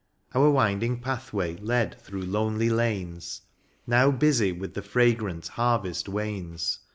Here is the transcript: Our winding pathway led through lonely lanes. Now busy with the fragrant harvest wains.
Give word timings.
Our 0.33 0.49
winding 0.49 0.99
pathway 0.99 1.57
led 1.57 2.01
through 2.01 2.23
lonely 2.23 2.71
lanes. 2.71 3.41
Now 3.85 4.09
busy 4.09 4.51
with 4.51 4.73
the 4.73 4.81
fragrant 4.81 5.49
harvest 5.49 6.09
wains. 6.09 6.79